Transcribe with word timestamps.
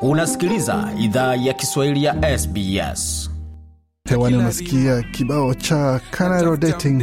Unasikiliza 0.00 0.88
idhaa 0.98 1.34
ya 1.34 1.52
Kiswahili 1.54 2.04
ya 2.04 2.38
SBS. 2.38 3.30
Hewani 4.08 4.36
unasikia 4.36 5.02
kibao 5.02 5.54
cha 5.54 6.00
Canaro 6.10 6.56
Dating 6.56 7.02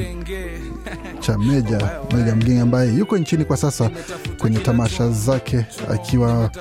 cha 1.19 1.37
Meja 1.37 1.91
Meja 2.13 2.35
Mgeni 2.35 2.59
ambaye 2.59 2.93
yuko 2.93 3.17
nchini 3.17 3.45
kwa 3.45 3.57
sasa 3.57 3.89
kwenye 4.37 4.59
tamasha 4.59 5.09
zake, 5.09 5.65
akiwa 5.91 6.51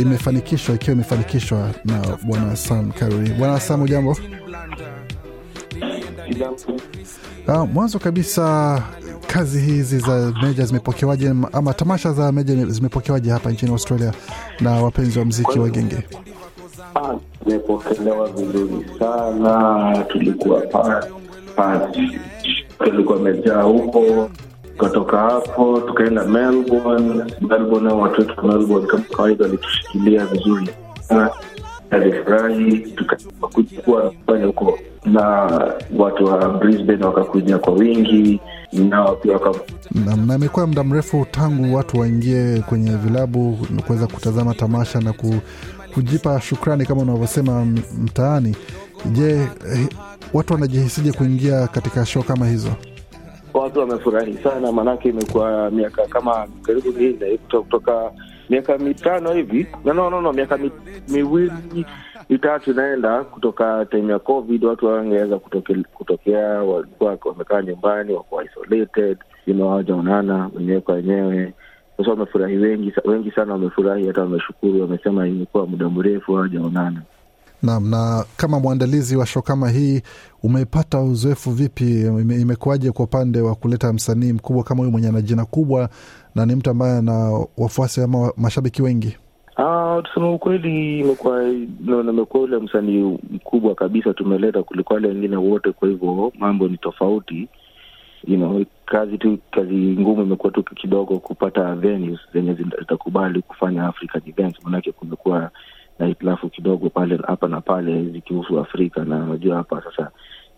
imefanikishwa 0.00 0.74
ikiwa 0.74 0.94
imefanikishwa 0.94 1.70
na 1.84 2.18
bwana 2.22 2.56
Sam 2.56 2.92
Karuri. 2.92 3.30
Bwana 3.30 3.60
Sam, 3.60 3.82
ujambo? 3.82 4.16
Ah, 7.46 7.64
mwanzo 7.66 7.98
kabisa 7.98 8.82
kazi 9.26 9.60
hizi 9.60 9.98
za 9.98 10.32
Meja 10.42 10.64
zimepokewaje 10.64 11.34
ama 11.52 11.74
tamasha 11.74 12.12
za 12.12 12.32
Meja 12.32 12.66
zimepokewaje 12.66 13.30
hapa 13.30 13.50
nchini 13.50 13.72
Australia 13.72 14.12
na 14.60 14.70
wapenzi 14.70 15.18
wa 15.18 15.24
mziki 15.24 15.58
wa 15.58 15.68
genge? 15.68 15.96
Zimepokelewa 17.46 18.28
vizuri 18.28 18.86
sana, 18.98 20.04
tulikuwa 20.08 20.60
pa 20.60 21.06
tulikuwa 22.84 23.18
mejaa 23.18 23.62
huko. 23.62 24.30
Tukatoka 24.76 25.16
hapo 25.18 25.80
tukaenda 25.80 26.24
Melbourne. 26.24 27.24
Melbourne, 27.40 27.92
watu 27.92 28.20
wetu 28.20 28.46
Melbourne 28.46 28.86
kama 28.86 29.04
kawaida 29.16 29.44
walitushikilia 29.44 30.26
vizuri 30.26 30.68
sana, 31.08 31.30
alifurahi. 31.90 32.78
tukakuwa 32.78 34.12
pale 34.26 34.44
huko 34.46 34.78
na 35.04 35.22
watu 35.96 36.24
wa 36.24 36.48
Brisbane 36.48 37.04
wakakuja 37.04 37.58
kwa 37.58 37.72
wingi, 37.72 38.40
nao 38.72 39.16
pia 39.16 39.32
waka 39.32 39.52
na 40.06 40.16
na 40.16 40.34
imekuwa 40.34 40.66
muda 40.66 40.84
mrefu 40.84 41.26
tangu 41.30 41.74
watu 41.76 42.00
waingie 42.00 42.60
kwenye 42.68 42.90
vilabu 42.96 43.58
kuweza 43.86 44.06
kutazama 44.06 44.54
tamasha 44.54 45.00
na 45.00 45.12
ku, 45.12 45.34
kujipa 45.94 46.40
shukrani 46.40 46.86
kama 46.86 47.02
unavyosema 47.02 47.64
mtaani. 48.04 48.56
Je, 49.12 49.30
eh, 49.72 49.88
watu 50.32 50.52
wanajihisije 50.52 51.12
kuingia 51.12 51.66
katika 51.66 52.06
show 52.06 52.22
kama 52.22 52.48
hizo? 52.48 52.70
watu 53.54 53.78
wamefurahi 53.80 54.34
sana, 54.44 54.72
maanake 54.72 55.08
imekuwa 55.08 55.70
miaka 55.70 56.06
kama 56.06 56.46
karibu 56.62 56.92
minne 56.92 57.36
kuto- 57.36 57.62
kutoka 57.62 58.10
miaka 58.50 58.78
mitano 58.78 59.32
hivi. 59.32 59.66
No, 59.84 59.92
no, 59.92 60.20
no, 60.20 60.32
miaka 60.32 60.56
mi, 60.56 60.70
miwili 61.08 61.86
mitatu 62.30 62.70
inaenda 62.70 63.24
kutoka 63.24 63.84
time 63.86 64.12
ya 64.12 64.18
covid 64.18 64.64
watu 64.64 64.86
wangeweza 64.86 65.38
kutoke, 65.38 65.74
kutokea 65.94 66.48
walikuwa 66.62 67.18
wamekaa 67.24 67.62
nyumbani 67.62 68.12
wako 68.12 68.42
isolated 68.42 69.18
you 69.46 69.54
wenyewe 70.56 70.80
kwa 70.80 70.94
wenyewe. 70.94 71.52
Sasa 71.96 72.10
wamefurahi 72.10 72.56
wengi 72.56 72.92
wengi 73.04 73.30
sana 73.30 73.52
wamefurahi 73.52 74.06
hata 74.06 74.20
wameshukuru 74.20 74.80
wamesema 74.80 75.28
imekuwa 75.28 75.66
muda 75.66 75.88
mrefu 75.88 76.34
hawajaonana 76.34 77.02
Naam, 77.62 77.90
na 77.90 78.24
kama 78.36 78.60
mwandalizi 78.60 79.16
wa 79.16 79.26
show 79.26 79.42
kama 79.42 79.70
hii 79.70 80.02
umepata 80.42 81.00
uzoefu 81.00 81.50
vipi? 81.50 82.00
Ime, 82.00 82.40
imekuwaje 82.40 82.92
kwa 82.92 83.04
upande 83.04 83.40
wa 83.40 83.54
kuleta 83.54 83.92
msanii 83.92 84.32
mkubwa 84.32 84.64
kama 84.64 84.78
huyu 84.78 84.90
mwenye 84.92 85.08
ana 85.08 85.20
jina 85.22 85.44
kubwa 85.44 85.88
na 86.34 86.46
ni 86.46 86.54
mtu 86.54 86.70
ambaye 86.70 86.98
ana 86.98 87.44
wafuasi 87.58 88.00
ama 88.00 88.32
mashabiki 88.36 88.82
wengi? 88.82 89.16
Uh, 89.58 90.02
tusema 90.04 90.32
ukweli 90.32 91.00
imekuwa 91.00 91.42
no, 91.84 92.02
nimekuwa 92.02 92.42
ule 92.42 92.58
msanii 92.58 93.18
mkubwa 93.30 93.74
kabisa 93.74 94.14
tumeleta 94.14 94.62
kuliko 94.62 94.94
wale 94.94 95.08
wengine 95.08 95.36
wote, 95.36 95.72
kwa 95.72 95.88
hivyo 95.88 96.32
mambo 96.38 96.68
ni 96.68 96.76
tofauti. 96.76 97.48
You 98.26 98.36
know, 98.36 98.64
kazi 98.86 99.18
tu 99.18 99.38
kazi 99.50 99.74
ngumu 99.74 100.22
imekuwa 100.22 100.52
tu 100.52 100.62
kidogo 100.62 101.18
kupata 101.18 101.74
venues 101.74 102.18
zenye 102.32 102.54
zitakubali 102.54 103.42
kufanya 103.42 103.86
African 103.86 104.22
events, 104.26 104.64
manake 104.64 104.92
kumekuwa 104.92 105.50
na 105.98 106.06
hitilafu 106.06 106.48
kidogo 106.48 106.90
pale 106.90 107.16
hapa 107.26 107.48
na 107.48 107.60
pale 107.60 108.04
zikihusu 108.04 108.58
Afrika, 108.60 109.04
na 109.04 109.16
unajua 109.24 109.56
hapa 109.56 109.82
sasa 109.82 110.10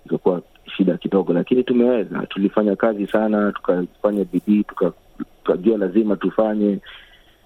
ikakuwa 0.07 0.43
shida 0.77 0.97
kidogo, 0.97 1.33
lakini 1.33 1.63
tumeweza. 1.65 2.27
Tulifanya 2.27 2.77
kazi 2.77 3.07
sana, 3.07 3.53
tukafanya 3.53 4.25
bidii, 4.25 4.63
tuka- 4.63 4.93
tukajua 5.45 5.79
lazima 5.79 6.17
tufanye 6.17 6.79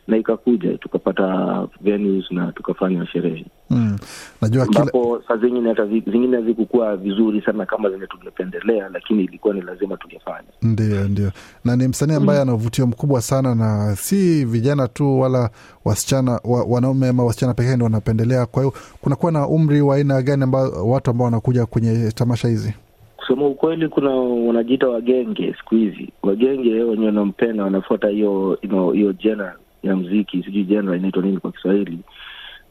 na 0.09 0.17
ikakuja 0.17 0.79
tukapata 0.79 1.67
venues 1.81 2.31
na 2.31 2.53
tukafanya 2.53 3.07
sherehe 3.07 3.45
Mm. 3.73 3.97
Najua 4.43 4.67
kila, 4.67 4.87
saa 5.29 5.37
zingine 5.37 5.69
hata 5.69 5.87
zingine 5.87 6.37
hazikukuwa 6.37 6.97
vizuri 6.97 7.43
sana 7.43 7.67
kama 7.67 7.91
zenye 7.91 8.07
tungependelea, 8.07 8.89
lakini 8.93 9.25
ilikuwa 9.25 9.55
ni 9.55 9.61
lazima 9.61 9.97
tungefanya. 9.97 10.49
Ndio, 10.63 11.09
ndio, 11.09 11.31
na 11.65 11.77
ni 11.77 11.89
msanii 11.89 12.15
ambaye 12.15 12.41
ana 12.41 12.55
uvutio 12.55 12.87
mkubwa 12.87 13.21
sana, 13.21 13.55
na 13.55 13.97
si 13.97 14.45
vijana 14.45 14.89
tu 14.89 15.21
wala 15.21 15.51
wasichana 15.85 16.41
wa, 16.45 16.65
wanaume 16.65 17.09
ama 17.09 17.25
wasichana 17.25 17.55
pekee 17.55 17.75
ndio 17.75 17.85
wanapendelea. 17.85 18.47
Kwa 18.47 18.63
hiyo 18.63 18.75
kunakuwa 19.01 19.33
na 19.33 19.49
umri 19.49 19.81
wa 19.81 19.97
aina 19.97 20.23
gani 20.23 20.43
ambao 20.43 20.89
watu 20.91 21.11
ambao 21.11 21.25
wanakuja 21.25 21.67
kwenye 21.67 22.11
tamasha 22.15 22.49
hizi? 22.49 22.75
Kusema 23.17 23.47
ukweli, 23.47 23.89
kuna 23.89 24.11
wanajiita 24.47 24.89
wagenge 24.89 25.55
siku 25.59 25.75
hizi. 25.75 26.13
Wagenge 26.23 26.83
wenye 26.83 27.07
wanampenda 27.07 27.65
wanafuata 27.65 28.09
hiyo 28.09 28.59
you 28.63 28.69
know, 28.69 28.91
hiyo 28.93 29.13
jena 29.13 29.53
ya 29.83 29.97
mziki, 29.97 30.43
sijui 30.43 30.65
jena 30.65 30.97
inaitwa 30.97 31.23
nini 31.23 31.39
kwa 31.39 31.53
Kiswahili. 31.53 31.99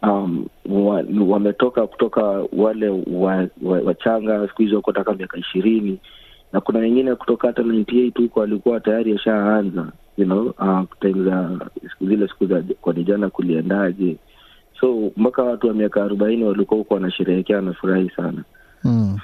Um, 0.03 0.45
wa- 0.69 1.05
wametoka 1.27 1.87
kutoka 1.87 2.21
wale 2.53 2.89
wachanga 3.61 4.33
wa, 4.33 4.39
wa 4.39 4.47
siku 4.47 4.61
hizi 4.61 4.75
wako 4.75 4.91
taka 4.91 5.13
miaka 5.13 5.37
ishirini 5.37 5.99
na 6.53 6.61
kuna 6.61 6.79
wengine 6.79 7.15
kutoka 7.15 7.47
hata 7.47 7.61
98 7.61 8.11
huko 8.23 8.39
walikuwa 8.39 8.79
tayari 8.79 9.13
ashaanza 9.15 9.91
you 10.17 10.25
know, 10.25 10.45
uh, 10.59 10.81
za 11.25 11.59
zile 12.01 12.27
siku 12.27 12.45
za 12.45 12.63
kwani 12.81 13.03
jana 13.03 13.29
kuliendaje, 13.29 14.17
so 14.79 15.11
mpaka 15.17 15.43
watu 15.43 15.67
wa 15.67 15.73
miaka 15.73 16.03
arobaini 16.03 16.43
walikuwa 16.43 16.77
huko 16.77 16.93
wanasherehekea, 16.93 17.55
wanafurahi 17.55 18.09
sana. 18.09 18.43
Mm. 18.83 19.17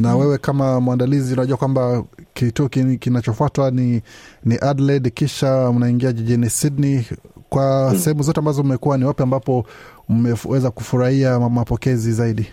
Na 0.00 0.16
wewe 0.16 0.38
kama 0.38 0.80
mwandalizi 0.80 1.34
unajua 1.34 1.56
kwamba 1.56 2.04
kituo 2.34 2.66
kin- 2.66 2.98
kinachofuatwa 2.98 3.70
ni, 3.70 4.02
ni 4.44 4.58
Adelaide, 4.60 5.10
kisha 5.10 5.72
mnaingia 5.72 6.12
jijini 6.12 6.50
Sydney. 6.50 7.04
Kwa 7.48 7.94
sehemu 7.96 8.22
zote 8.22 8.38
ambazo 8.40 8.62
mmekuwa, 8.62 8.98
ni 8.98 9.04
wapi 9.04 9.22
ambapo 9.22 9.66
mmeweza 10.08 10.70
kufurahia 10.70 11.40
mapokezi 11.40 12.12
zaidi? 12.12 12.46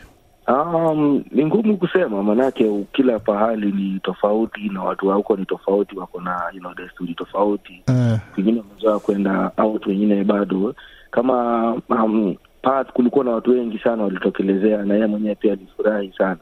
Um, 0.47 1.23
ni 1.31 1.45
ngumu 1.45 1.77
kusema 1.77 2.23
maanake 2.23 2.85
kila 2.93 3.19
pahali 3.19 3.71
ni 3.71 3.99
tofauti 3.99 4.69
na 4.69 4.83
watu 4.83 5.07
wa 5.07 5.15
huko 5.15 5.35
ni 5.35 5.45
tofauti, 5.45 5.97
wako 5.97 6.21
na 6.21 6.41
you 6.53 6.59
know, 6.59 6.73
desturi 6.75 7.13
tofauti. 7.15 7.83
Eh, 7.87 8.19
Wengine 8.37 8.59
wamezoea 8.69 8.99
kwenda 8.99 9.51
out, 9.57 9.85
wengine 9.87 10.23
bado. 10.23 10.75
Kama 11.11 11.73
um, 11.89 12.35
Perth 12.61 12.91
kulikuwa 12.93 13.25
na 13.25 13.31
watu 13.31 13.51
wengi 13.51 13.79
sana 13.79 14.03
walitokelezea, 14.03 14.83
na 14.85 14.93
yeye 14.93 15.07
mwenyewe 15.07 15.35
pia 15.35 15.53
alifurahi 15.53 16.13
sana. 16.17 16.37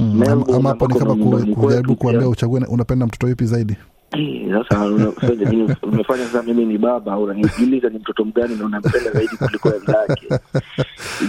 Mm, 0.00 0.18
Melbourne 0.18 0.56
ama- 0.56 0.68
hapo 0.68 0.86
ni 0.88 0.94
kama 0.94 1.14
kujaribu 1.54 1.96
kuambia 1.96 2.28
uchague 2.28 2.64
unapenda 2.68 3.06
mtoto 3.06 3.28
yupi 3.28 3.44
zaidi. 3.44 3.76
Sasa 4.50 4.84
umefanya 5.82 6.24
sasa, 6.32 6.42
mimi 6.42 6.64
ni 6.66 6.78
baba, 6.78 7.18
unanijiuliza 7.18 7.88
ni 7.88 7.98
mtoto 7.98 8.24
mgani 8.24 8.56
na 8.56 8.64
unampenda 8.64 9.10
zaidi 9.12 9.36
kuliko 9.36 9.68
wenzake. 9.68 10.28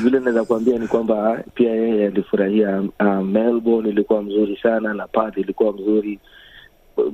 Vile 0.03 0.19
naweza 0.19 0.43
kuambia 0.45 0.77
ni 0.79 0.87
kwamba 0.87 1.43
pia 1.53 1.71
yeye 1.71 2.07
alifurahia 2.07 2.81
uh, 2.99 3.19
Melbourne 3.25 3.89
ilikuwa 3.89 4.23
mzuri 4.23 4.57
sana 4.63 4.93
na 4.93 5.07
Perth 5.07 5.37
ilikuwa 5.37 5.73
mzuri. 5.73 6.19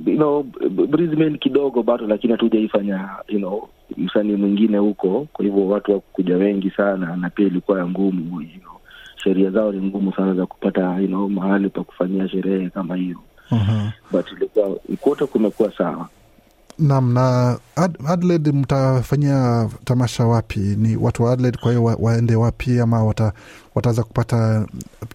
You 0.06 0.16
know, 0.16 0.42
Brisbane 0.88 1.38
kidogo 1.38 1.82
bado, 1.82 2.06
lakini 2.06 2.32
hatujaifanya 2.32 3.08
you 3.28 3.38
know, 3.38 3.68
msanii 3.96 4.36
mwingine 4.36 4.78
huko, 4.78 5.26
kwa 5.32 5.44
hivyo 5.44 5.68
watu 5.68 5.92
wakukuja 5.92 6.36
wengi 6.36 6.70
sana, 6.70 7.16
na 7.16 7.30
pia 7.30 7.46
ilikuwa 7.46 7.78
ya 7.78 7.86
ngumu 7.86 8.40
you 8.42 8.60
know, 8.60 8.77
sheria 9.24 9.50
zao 9.50 9.72
ni 9.72 9.86
ngumu 9.86 10.12
sana 10.12 10.34
za 10.34 10.46
kupata 10.46 10.96
you 11.00 11.06
know, 11.06 11.28
mahali 11.28 11.68
pa 11.68 11.84
kufanyia 11.84 12.28
sherehe 12.28 12.70
kama 12.70 12.96
hiyo 12.96 13.16
uh-huh. 13.50 13.90
but 14.12 14.26
ilikuwa 14.88 15.16
kumekuwa 15.26 15.72
sawa. 15.78 16.08
Naam, 16.78 17.12
na 17.14 17.58
Ad, 17.76 17.98
Adelaide 18.08 18.52
mtafanyia 18.52 19.68
tamasha 19.84 20.24
wapi? 20.26 20.60
Ni 20.60 20.96
watu 20.96 21.22
wa 21.22 21.32
Adelaide, 21.32 21.58
kwa 21.58 21.70
hiyo 21.70 21.84
wa, 21.84 21.96
waende 22.00 22.34
wapi 22.36 22.80
ama 22.80 23.04
wata, 23.04 23.32
wataweza 23.74 24.02
kupata 24.02 24.66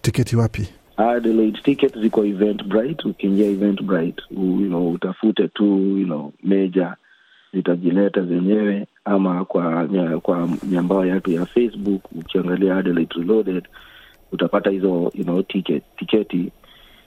tiketi 0.02 0.36
wapi? 0.36 0.68
Adelaide 0.96 1.58
ticket 1.62 1.98
ziko 1.98 2.24
Eventbrite. 2.24 3.08
Ukiingia 3.08 3.46
Eventbrite 3.46 4.22
u- 4.36 4.60
you 4.60 4.66
know, 4.66 4.90
utafute 4.92 5.48
tu 5.48 5.64
you 5.98 6.04
know, 6.04 6.32
meja 6.42 6.96
zitajileta 7.54 8.22
zenyewe, 8.22 8.86
ama 9.04 9.44
kwa 9.44 9.88
kwa 10.22 10.48
nyambao 10.70 11.06
yetu 11.06 11.30
ya 11.30 11.46
Facebook 11.46 12.02
ukiangalia 12.12 12.76
Adelaide 12.76 13.14
Reloaded 13.14 13.64
utapata 14.32 14.70
hizo 14.70 15.10
you 15.14 15.24
know, 15.24 15.42
ticket, 15.42 15.82
tiketi 15.98 16.52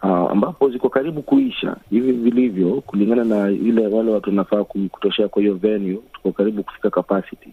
uh, 0.03 0.09
ambapo 0.31 0.69
ziko 0.69 0.89
karibu 0.89 1.21
kuisha. 1.21 1.75
Hivi 1.89 2.11
vilivyo, 2.11 2.81
kulingana 2.85 3.23
na 3.23 3.49
ile 3.49 3.87
wale 3.87 4.11
watu 4.11 4.29
wanafaa 4.29 4.63
kutoshea 4.63 5.27
kwa 5.27 5.41
hiyo 5.41 5.53
venue, 5.53 5.99
tuko 6.13 6.31
karibu 6.31 6.63
kufika 6.63 6.89
capacity, 6.89 7.49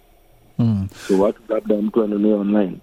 Mm. 0.59 0.87
so 0.91 1.21
watu 1.23 1.41
labda 1.49 1.77
mtu 1.77 2.03
anunue 2.05 2.35
online. 2.35 2.77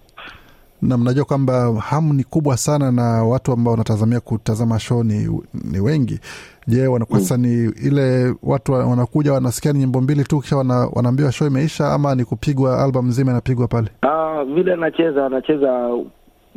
Na 0.82 0.98
mnajua 0.98 1.24
kwamba 1.24 1.72
hamu 1.80 2.12
ni 2.12 2.24
kubwa 2.24 2.56
sana 2.56 2.90
na 2.92 3.02
watu 3.24 3.52
ambao 3.52 3.72
wanatazamia 3.72 4.20
kutazama 4.20 4.78
show 4.78 5.02
ni, 5.04 5.40
ni 5.72 5.80
wengi. 5.80 6.20
Je 6.66 6.86
wanakwasa 6.86 7.38
mm. 7.38 7.42
ni 7.46 7.72
ile 7.86 8.34
watu 8.42 8.72
wanakuja 8.72 9.32
wanasikia 9.32 9.72
ni 9.72 9.78
nyimbo 9.78 10.00
mbili 10.00 10.24
tu 10.24 10.40
kisha 10.40 10.56
wana, 10.56 10.88
wanaambiwa 10.92 11.32
show 11.32 11.46
imeisha 11.48 11.92
ama 11.92 12.14
ni 12.14 12.24
kupigwa 12.24 12.84
album 12.84 13.08
nzima 13.08 13.30
inapigwa 13.30 13.68
pale? 13.68 13.88
Ah, 14.02 14.44
vile 14.44 14.72
anacheza 14.72 15.26
anacheza 15.26 15.90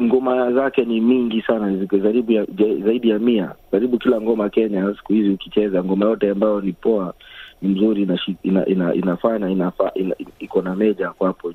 ngoma 0.01 0.51
zake 0.51 0.85
ni 0.85 1.01
mingi 1.01 1.41
sana 1.41 1.85
karibu 1.87 2.31
ya, 2.31 2.45
zaidi 2.85 3.09
ya 3.09 3.19
mia. 3.19 3.51
Karibu 3.71 3.97
kila 3.97 4.21
ngoma 4.21 4.49
Kenya 4.49 4.93
siku 4.97 5.13
hizi 5.13 5.29
ukicheza 5.29 5.83
ngoma 5.83 6.05
yote 6.05 6.29
ambayo 6.29 6.61
ni 6.61 6.71
poa 6.73 7.13
ni 7.61 7.69
mzuri 7.69 8.01
ina, 8.03 8.19
ina, 8.43 8.65
ina, 8.65 8.93
inafanya 8.93 9.49
inafa, 9.49 9.91
ina, 9.93 10.15
iko 10.39 10.61
na 10.61 10.75
meja 10.75 11.09
kwapo 11.09 11.53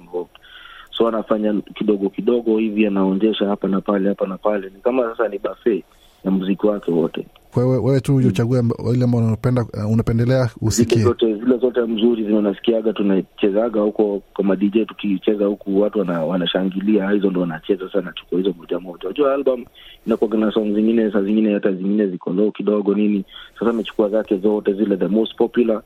so 0.90 1.08
anafanya 1.08 1.54
kidogo 1.74 2.08
kidogo 2.10 2.58
hivi 2.58 2.86
anaonjesha 2.86 3.46
hapa 3.48 3.68
na 3.68 3.80
pale 3.80 4.08
hapa 4.08 4.26
na 4.26 4.38
pale. 4.38 4.70
Ni 4.74 4.80
kama 4.80 5.02
sasa 5.02 5.28
ni 5.28 5.38
buffet 5.38 5.84
ya 6.24 6.30
muziki 6.30 6.66
wake 6.66 6.90
wote 6.92 7.26
wewe, 7.56 7.78
wewe 7.78 8.00
tu 8.00 8.14
uchague 8.16 8.62
ile 8.94 9.04
ambao 9.04 9.20
unapenda 9.20 9.66
unapendelea 9.90 10.50
usikie. 10.60 11.02
Zote 11.02 11.34
zile 11.34 11.58
zote 11.58 11.80
mzuri 11.80 12.22
zile 12.24 12.36
unasikiaga 12.36 12.92
tunachezaga 12.92 13.80
huko 13.80 14.22
kama 14.36 14.56
dj 14.56 14.76
tukicheza 14.88 15.46
huku 15.46 15.80
watu 15.80 15.98
wana, 15.98 16.24
wanashangilia 16.24 17.10
hizo 17.10 17.30
ndo 17.30 17.40
wanacheza 17.40 17.92
sana 17.92 18.12
tuko 18.12 18.36
hizo 18.36 18.54
moja 18.58 18.80
moja. 18.80 19.04
Unajua 19.04 19.34
album 19.34 19.64
inakuwaga 20.06 20.38
na 20.38 20.52
song 20.52 20.74
zingine 20.74 21.12
saa 21.12 21.22
zingine 21.22 21.54
hata 21.54 21.72
zingine 21.72 22.06
ziko 22.06 22.30
low 22.32 22.50
kidogo 22.52 22.94
nini. 22.94 23.24
Sasa 23.58 23.70
amechukua 23.70 24.08
zake 24.08 24.36
zote 24.38 24.72
zile 24.72 24.96
the 24.96 25.08
most 25.08 25.36
popular 25.36 25.82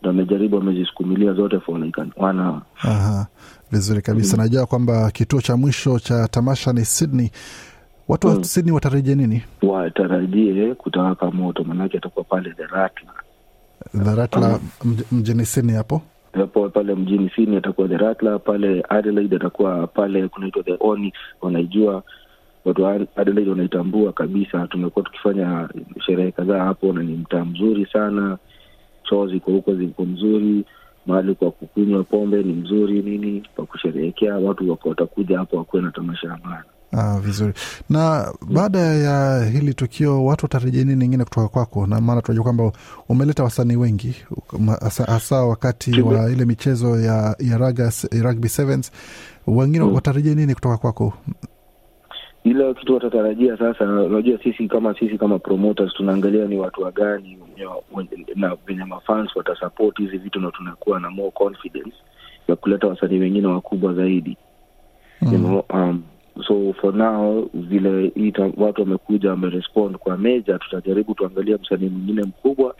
ndo 0.00 0.10
amejaribu 0.10 0.56
amezisukumilia 0.56 1.32
zote 1.32 1.60
for 1.60 1.80
like 1.80 2.00
an 2.00 2.10
one 2.16 2.42
hour. 2.42 2.62
Aha, 2.82 3.26
vizuri 3.72 4.02
kabisa. 4.02 4.36
Najua 4.36 4.66
kwamba 4.66 5.10
kituo 5.10 5.40
cha 5.40 5.56
mwisho 5.56 5.98
cha 5.98 6.28
tamasha 6.28 6.72
ni 6.72 6.84
sydney 6.84 7.30
watu 8.08 8.26
wa 8.28 8.44
sydney 8.44 8.72
watarajie 8.74 9.14
nini? 9.14 9.42
Watarajie 9.62 10.74
kutawaka 10.74 11.30
moto 11.30 11.64
maanake 11.64 11.96
atakuwa 11.98 12.24
pale 12.24 12.50
the 12.56 12.66
Rattler. 12.66 13.14
Dharatla 13.94 14.60
mj- 14.84 15.04
mjini 15.12 15.44
sydney 15.46 15.74
hapo? 15.76 16.02
Hapo 16.32 16.68
pale 16.68 16.94
mjini 16.94 17.30
Sydney 17.36 17.56
atakuwa 17.56 17.88
the 17.88 17.96
Rattler, 17.96 18.40
pale 18.40 18.84
Adelaide 18.88 19.36
atakuwa 19.36 19.86
pale 19.86 20.28
kunaitwa 20.28 20.62
the 20.62 20.76
Onyx, 20.80 21.14
wanaijua. 21.42 22.02
Watu 22.64 22.82
wa 22.82 23.00
Adelaide 23.16 23.50
wanaitambua 23.50 24.12
kabisa. 24.12 24.66
Tumekuwa 24.66 25.04
tukifanya 25.04 25.68
sherehe 26.06 26.32
kadhaa 26.32 26.64
hapo 26.64 26.92
na 26.92 27.02
ni 27.02 27.12
mtaa 27.14 27.44
mzuri 27.44 27.86
sana, 27.92 28.38
choo 29.04 29.26
ziko 29.26 29.50
huko 29.52 29.74
ziko 29.74 30.04
mzuri, 30.04 30.64
mahali 31.06 31.34
kwa 31.34 31.50
kukunywa 31.50 32.04
pombe 32.04 32.42
ni 32.42 32.52
mzuri, 32.52 33.02
nini 33.02 33.42
pa 33.56 33.62
kusherehekea, 33.66 34.34
watu 34.36 34.70
wako 34.70 34.88
watakuja 34.88 35.38
hapo 35.38 35.56
wakuwe 35.56 35.82
na 35.82 35.90
tamasha 35.90 36.28
ya 36.28 36.38
maana. 36.44 36.64
Ah, 36.96 37.18
vizuri. 37.20 37.52
Na 37.90 38.32
baada 38.50 38.78
ya 38.78 39.44
hili 39.44 39.74
tukio 39.74 40.24
watu 40.24 40.44
watarejea 40.44 40.84
nini 40.84 41.04
ingine 41.04 41.24
kutoka 41.24 41.48
kwako? 41.48 41.86
Na 41.86 42.00
maana 42.00 42.22
tunajua 42.22 42.44
kwamba 42.44 42.72
umeleta 43.08 43.42
wasanii 43.44 43.76
wengi 43.76 44.14
hasa 45.06 45.44
wakati 45.44 45.90
Kibe. 45.90 46.02
wa 46.14 46.30
ile 46.30 46.44
michezo 46.44 47.00
ya, 47.00 47.36
ya 47.38 47.58
raga, 47.58 47.92
rugby 48.22 48.48
sevens. 48.48 48.92
Wengine 49.46 49.84
watarejea 49.84 50.34
nini 50.34 50.54
kutoka 50.54 50.76
kwako? 50.76 51.12
Ile 52.44 52.74
kitu 52.74 52.94
watatarajia 52.94 53.58
sasa. 53.58 53.84
Unajua 53.84 54.38
sisi 54.42 54.68
kama 54.68 54.98
sisi 54.98 55.18
kama 55.18 55.38
promoters 55.38 55.92
tunaangalia 55.94 56.44
ni 56.44 56.56
watu 56.58 56.82
wagani 56.82 57.38
na 58.36 58.56
venye 58.66 58.84
mafans 58.84 59.36
watasupport 59.36 59.98
hizi 59.98 60.18
vitu, 60.18 60.40
na 60.40 60.50
tunakuwa 60.50 61.00
na 61.00 61.10
more 61.10 61.30
confidence 61.30 61.96
ya 62.48 62.56
kuleta 62.56 62.86
wasanii 62.86 63.18
wengine 63.18 63.46
wakubwa 63.46 63.94
zaidi. 63.94 64.36
You 65.22 65.38
know, 65.38 65.64
um, 65.70 66.02
so 66.46 66.72
for 66.80 66.94
now 66.94 67.48
vile 67.54 68.06
ita, 68.06 68.50
watu 68.56 68.80
wamekuja 68.80 69.30
wamerespond 69.30 69.96
kwa 69.96 70.16
meja, 70.18 70.58
tutajaribu 70.58 71.14
tuangalie 71.14 71.56
msanii 71.56 71.88
mwingine 71.88 72.22
mkubwa 72.22 72.74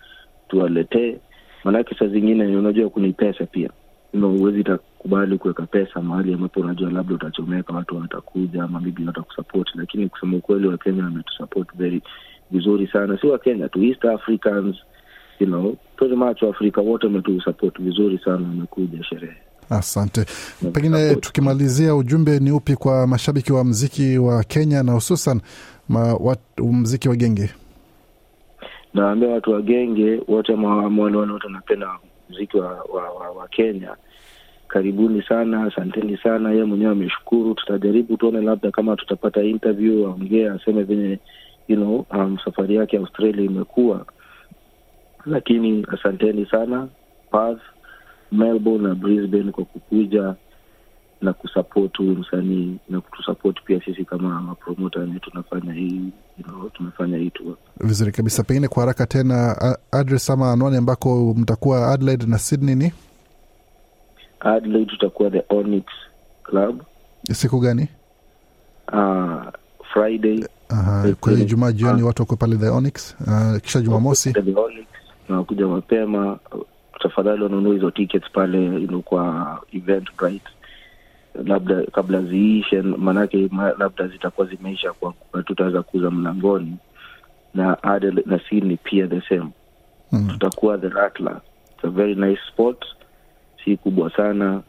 tuwaletee, 0.49 1.17
maanake 1.65 1.95
saa 1.99 2.06
zingine 2.06 2.56
unajua 2.56 2.91
kuna 2.91 3.12
pesa 3.12 3.47
pia. 3.47 3.71
Know, 4.12 4.39
huwezi 4.39 4.65
takubali 4.65 5.39
kuweka 5.39 5.62
pesa 5.67 6.03
mahali 6.03 6.35
ambapo 6.35 6.61
unajua 6.61 6.91
labda 6.91 7.15
utachomeka, 7.15 7.73
watu 7.75 7.97
watakuja 7.97 8.62
ama 8.65 8.81
bibi 8.81 9.05
watakusupport, 9.06 9.71
lakini 9.75 10.09
kusema 10.09 10.37
ukweli 10.37 10.69
Wakenya 10.69 11.05
wametusupport 11.05 11.69
very 11.77 12.03
vizuri 12.51 12.87
sana, 12.87 13.19
si 13.21 13.27
Wakenya 13.27 13.69
tu, 13.69 13.83
East 13.83 14.05
Africans 14.05 14.77
you 15.41 15.47
know, 15.47 15.77
pretty 15.97 16.15
much 16.17 16.43
Waafrika 16.43 16.81
wote 16.81 17.06
wametusupport 17.06 17.79
vizuri 17.83 18.19
sana, 18.25 18.49
wamekuja 18.49 19.05
sherehe. 19.05 19.37
Asante. 19.71 20.25
Pengine 20.73 21.15
tukimalizia 21.15 21.95
ujumbe 21.95 22.39
ni 22.39 22.51
upi 22.51 22.77
kwa 22.77 23.07
mashabiki 23.07 23.53
wa 23.53 23.65
mziki 23.65 24.19
wa 24.19 24.45
kenya 24.45 24.83
na 24.83 24.93
hususan 24.93 25.41
mziki 26.73 27.09
wa 27.09 27.17
genge? 27.17 27.51
Naambia 28.95 29.29
watu 29.29 29.51
wa 29.53 29.63
genge 29.63 30.21
wote 30.29 30.53
wale 30.53 31.17
wote 31.33 31.47
wanapenda 31.47 31.89
mziki 32.31 32.57
wa, 32.57 32.69
wa, 32.95 33.11
wa, 33.11 33.31
wa 33.31 33.49
Kenya, 33.49 33.97
karibuni 34.69 35.23
sana, 35.23 35.65
asanteni 35.65 36.17
sana. 36.17 36.51
Yeye 36.51 36.65
mwenyewe 36.65 36.93
ameshukuru. 36.93 37.55
Tutajaribu 37.55 38.17
tuone, 38.17 38.41
labda 38.41 38.71
kama 38.71 38.97
tutapata 38.97 39.43
interview, 39.43 40.07
aongee 40.07 40.49
aseme 40.49 40.83
venye 40.83 41.19
you 41.69 41.77
know, 41.77 42.07
um, 42.11 42.39
safari 42.45 42.75
yake 42.77 42.97
Australia 42.97 43.45
imekuwa, 43.45 44.07
lakini 45.27 45.87
asanteni 45.93 46.47
sana 46.47 46.89
Perth, 47.33 47.61
Melbourne 48.32 48.88
na 48.88 48.94
Brisbane 48.94 49.53
kwa 49.53 49.65
kukuja 49.65 50.35
na 51.21 51.32
kusupport 51.32 51.99
huyu 51.99 52.12
msanii 52.17 52.76
na 52.88 53.00
kutusupport 53.00 53.62
pia 53.65 53.81
sisi 53.85 54.05
kama 54.05 54.41
mapromota 54.43 55.00
wenye 55.00 55.19
tunafanya 55.19 55.73
hii 55.73 56.00
you 56.38 56.44
know, 56.44 56.69
tumefanya 56.69 57.19
hii 57.19 57.31
tu 57.31 57.56
vizuri 57.81 58.12
kabisa. 58.12 58.43
Pengine 58.44 58.69
kwa 58.69 58.81
haraka 58.82 59.06
tena 59.06 59.56
address 59.93 60.31
ama 60.31 60.53
anwani 60.53 60.76
ambako 60.76 61.35
mtakuwa 61.38 61.93
adelaide 61.93 62.26
na 62.26 62.38
sydney 62.38 62.75
ni? 62.75 62.93
Adelaide 64.41 64.91
tutakuwa 64.91 65.31
the 65.31 65.43
Onyx 65.49 65.85
Club. 66.43 66.82
Siku 67.32 67.61
gani? 67.61 67.88
Uh, 68.93 69.43
Friday. 69.93 70.44
Aha, 70.69 70.91
kwa 70.93 71.03
hiyo 71.03 71.17
kweli. 71.20 71.44
Jioni 71.75 72.00
Ah. 72.03 72.05
watu 72.05 72.23
wako 72.23 72.37
pale 72.37 72.56
the 72.56 72.69
Onyx. 72.69 73.17
Uh, 73.20 73.56
kisha 73.61 73.81
Jumamosi. 73.81 74.32
The 74.32 74.55
na 75.29 75.37
wakuja 75.37 75.67
mapema, 75.67 76.38
tafadhali 77.09 77.43
wanunua 77.43 77.73
hizo 77.75 77.91
tickets 77.91 78.31
pale 78.33 78.65
you 78.65 78.87
know, 78.89 79.03
kwa 79.03 79.61
Eventbrite 79.73 80.49
labda 81.45 81.83
kabla 81.83 82.23
ziishe, 82.23 82.83
maanake 82.83 83.49
ma, 83.53 83.75
labda 83.79 84.06
zitakuwa 84.09 84.47
zimeisha 84.47 84.93
kwa 84.93 85.15
tutaweza 85.43 85.83
kuuza 85.83 86.11
mlangoni 86.11 86.77
na 87.55 87.83
Adel 87.83 88.23
na 88.27 88.41
Sydney 88.49 88.77
pia 88.77 89.06
the 89.06 89.21
same 89.29 89.51
Mm. 90.12 90.29
tutakuwa 90.29 90.79
the 90.79 90.89
Rattler. 90.89 91.41
It's 91.75 91.85
a 91.85 91.91
very 91.91 92.15
nice 92.15 92.41
spot, 92.53 92.85
si 93.65 93.77
kubwa 93.77 94.11
sana 94.17 94.62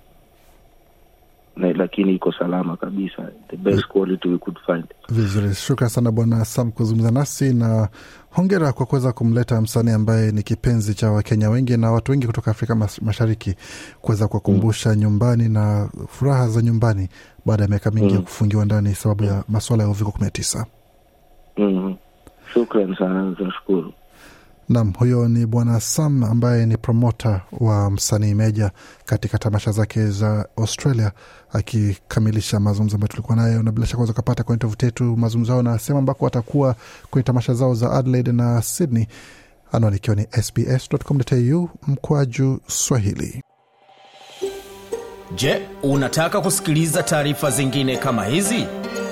na, 1.56 1.74
lakini 1.74 2.16
iko 2.16 2.32
salama 2.34 2.78
kabisa, 2.78 3.32
the 3.50 3.58
best 3.58 3.88
quality 3.88 4.28
we 4.30 4.38
could 4.38 4.58
find. 4.66 4.86
vizuri. 5.10 5.54
Shukran 5.56 5.90
sana 5.90 6.12
Bwana 6.12 6.46
Sam 6.46 6.72
kuzungumza 6.72 7.12
nasi 7.12 7.54
na 7.54 7.90
hongera 8.32 8.74
kwa 8.74 8.86
kuweza 8.86 9.12
kumleta 9.12 9.62
msanii 9.62 9.92
ambaye 9.92 10.32
ni 10.32 10.44
kipenzi 10.44 10.94
cha 10.96 11.12
Wakenya 11.12 11.50
wengi 11.50 11.78
na 11.78 11.92
watu 11.92 12.12
wengi 12.12 12.28
kutoka 12.28 12.52
Afrika 12.52 12.76
Mashariki 13.02 13.56
kuweza 14.02 14.28
kuwakumbusha 14.28 14.96
nyumbani 14.96 15.50
na 15.50 15.90
furaha 16.08 16.48
za 16.50 16.62
nyumbani 16.62 17.10
baada 17.46 17.64
ya 17.64 17.70
miaka 17.70 17.92
mingi 17.92 18.14
ya 18.14 18.22
kufungiwa 18.22 18.66
ndani 18.66 18.96
sababu 18.96 19.24
ya 19.24 19.44
masuala 19.48 19.84
ya 19.84 19.90
uviko 19.90 20.12
kumi 20.12 20.24
na 20.26 20.32
tisa. 20.32 20.66
mm 21.58 21.96
Shukran 22.54 22.96
sana, 22.96 23.36
tunashukuru. 23.38 23.94
Nam, 24.70 24.94
huyo 25.00 25.28
ni 25.28 25.46
bwana 25.46 25.80
Sam 25.80 26.24
ambaye 26.24 26.66
ni 26.66 26.78
promota 26.78 27.42
wa 27.52 27.92
msanii 27.92 28.34
Meja 28.34 28.72
katika 29.06 29.38
tamasha 29.38 29.72
zake 29.72 30.08
za 30.08 30.46
Australia, 30.58 31.12
akikamilisha 31.54 32.60
mazungumzo 32.60 32.96
ambayo 32.96 33.08
tulikuwa 33.08 33.36
nayo, 33.36 33.64
na 33.64 33.72
bila 33.72 33.86
shaka 33.88 33.98
unaweza 33.98 34.14
ukapata 34.14 34.44
kwenye 34.44 34.60
tovuti 34.60 34.86
yetu 34.86 35.04
mazungumzo 35.18 35.52
yao 35.54 35.62
na 35.64 35.80
sehemu 35.80 36.00
ambako 36.00 36.26
watakuwa 36.26 36.76
kwenye 37.12 37.24
tamasha 37.24 37.54
zao 37.54 37.74
za 37.76 37.92
Adelaide 37.92 38.32
na 38.32 38.62
Sydney, 38.62 39.08
anwani 39.72 39.98
ikiwa 39.98 40.16
ni 40.16 40.28
sbs.com.au 40.44 41.70
mkwaju 41.88 42.60
Swahili. 42.68 43.44
Je, 45.36 45.62
unataka 45.84 46.42
kusikiliza 46.42 47.04
taarifa 47.04 47.52
zingine 47.52 47.98
kama 47.98 48.26
hizi? 48.26 48.66